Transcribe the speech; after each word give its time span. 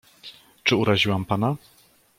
"Czy 0.63 0.75
uraziłam 0.75 1.25
pana?" 1.25 1.55